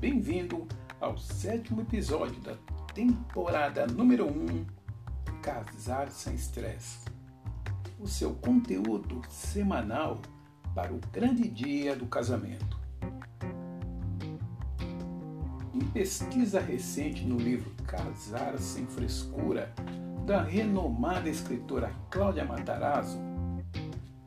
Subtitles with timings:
[0.00, 0.66] bem-vindo
[0.98, 2.54] ao sétimo episódio da
[2.94, 4.64] temporada número 1 um,
[5.42, 7.00] Casar Sem Estresse.
[7.98, 10.22] O seu conteúdo semanal
[10.74, 12.80] para o grande dia do casamento.
[15.74, 19.70] Em pesquisa recente no livro Casar Sem Frescura,
[20.24, 23.18] da renomada escritora Cláudia Matarazzo,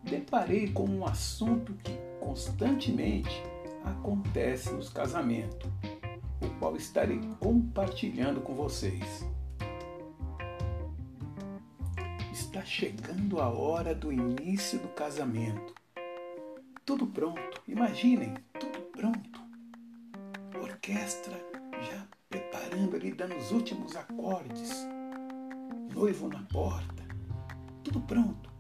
[0.04, 3.53] deparei com um assunto que constantemente
[3.84, 5.70] acontece nos casamentos,
[6.42, 9.26] o qual estarei compartilhando com vocês.
[12.32, 15.74] Está chegando a hora do início do casamento.
[16.86, 19.42] Tudo pronto, imaginem, tudo pronto.
[20.62, 21.40] Orquestra
[21.82, 24.86] já preparando ali, dando os últimos acordes.
[25.94, 27.04] Noivo na porta,
[27.84, 28.52] tudo pronto.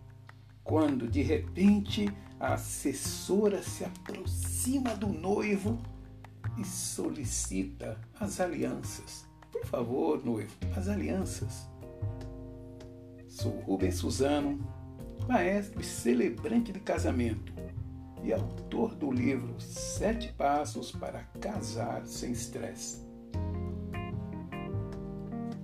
[0.63, 2.09] Quando de repente
[2.43, 5.81] a assessora se aproxima do noivo
[6.57, 9.25] e solicita as alianças.
[9.49, 11.65] Por favor, noivo, as alianças.
[13.29, 14.59] Sou Rubens Suzano,
[15.25, 17.53] maestro e celebrante de casamento
[18.21, 23.07] e autor do livro Sete Passos para Casar Sem Estresse.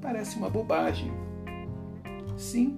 [0.01, 1.11] Parece uma bobagem.
[2.37, 2.77] Sim,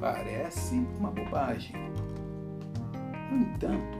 [0.00, 1.76] parece uma bobagem
[3.30, 3.98] no entanto,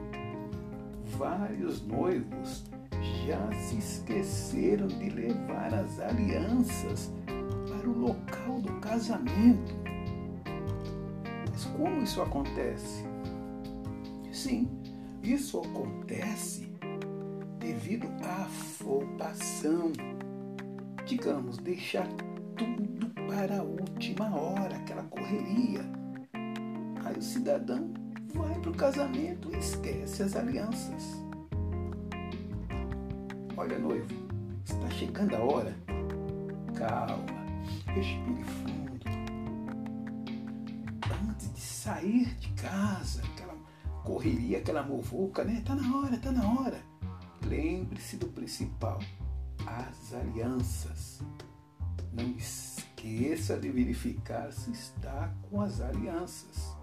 [1.17, 2.65] vários noivos
[3.27, 9.75] já se esqueceram de levar as alianças para o local do casamento.
[11.51, 13.05] Mas como isso acontece?
[14.33, 14.69] Sim,
[15.23, 16.73] isso acontece
[17.59, 19.93] devido à afobação.
[21.07, 22.07] Digamos, deixar
[22.57, 25.83] tudo para a última hora, aquela correria.
[27.05, 28.00] Aí o cidadão
[28.35, 31.21] vai para o casamento e esquece as alianças.
[33.57, 34.09] Olha, noivo,
[34.65, 35.77] está chegando a hora.
[36.75, 37.27] Calma,
[37.87, 39.01] respire fundo.
[41.29, 43.55] Antes de sair de casa, aquela
[44.05, 45.63] correria, aquela muvuca, né?
[45.65, 46.81] Tá na hora, tá na hora.
[47.45, 48.99] Lembre-se do principal,
[49.67, 51.21] as alianças.
[52.13, 56.80] Não esqueça de verificar se está com as alianças.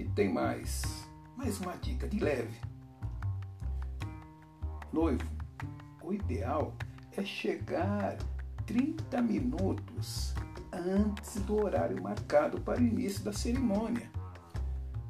[0.00, 1.06] E tem mais,
[1.36, 2.58] mais uma dica de leve.
[4.90, 5.28] Noivo,
[6.02, 6.74] o ideal
[7.14, 8.16] é chegar
[8.64, 10.34] 30 minutos
[10.72, 14.10] antes do horário marcado para o início da cerimônia.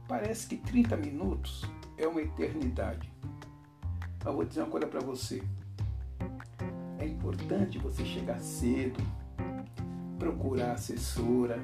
[0.08, 1.64] Parece que 30 minutos
[1.96, 3.08] é uma eternidade.
[4.24, 5.40] Mas vou dizer uma coisa para você.
[6.98, 9.00] É importante você chegar cedo,
[10.18, 11.60] procurar assessora,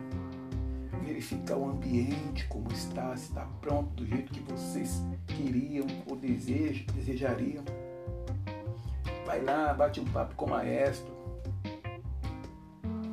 [1.06, 6.84] verificar o ambiente, como está, se está pronto do jeito que vocês queriam ou desejam,
[6.94, 7.64] desejariam.
[9.24, 11.12] Vai lá, bate um papo com o maestro,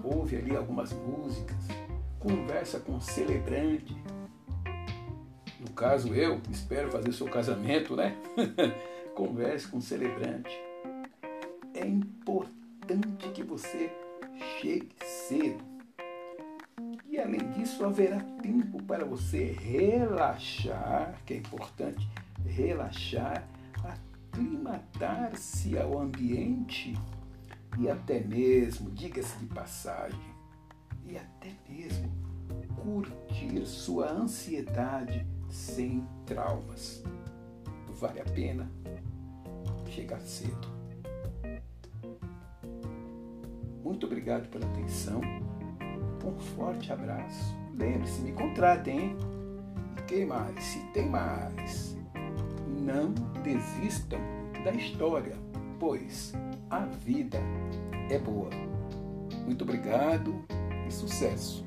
[0.03, 1.57] ouve ali algumas músicas,
[2.19, 3.95] conversa com o celebrante.
[5.59, 8.17] No caso, eu espero fazer o seu casamento, né?
[9.15, 10.51] Converse com o celebrante.
[11.75, 13.91] É importante que você
[14.59, 15.72] chegue cedo
[17.53, 22.09] disso, haverá tempo para você relaxar, que é importante,
[22.45, 23.47] relaxar,
[24.31, 26.93] aclimatar-se ao ambiente
[27.77, 30.33] e até mesmo, diga-se de passagem,
[31.05, 32.11] e até mesmo
[32.75, 37.03] curtir sua ansiedade sem traumas.
[37.95, 38.69] Vale a pena
[39.89, 40.73] chegar cedo.
[43.83, 45.21] Muito obrigado pela atenção
[46.23, 47.55] um forte abraço.
[47.73, 49.17] Lembre-se, me contratem, hein?
[49.97, 50.63] E quem mais?
[50.63, 51.97] Se tem mais,
[52.81, 53.13] não
[53.43, 54.19] desistam
[54.63, 55.35] da história,
[55.79, 56.33] pois
[56.69, 57.39] a vida
[58.09, 58.49] é boa.
[59.45, 60.45] Muito obrigado
[60.87, 61.65] e sucesso!